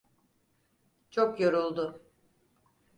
Çok 1.11 1.39
yoruldu. 1.39 2.01